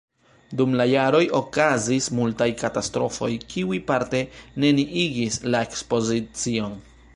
Dum 0.59 0.71
la 0.77 0.85
jaroj 0.91 1.19
okazis 1.39 2.07
multaj 2.21 2.47
katastrofoj, 2.63 3.29
kiuj 3.53 3.79
parte 3.93 4.25
neniigis 4.65 5.41
la 5.57 5.65
ekspozicion. 5.71 6.79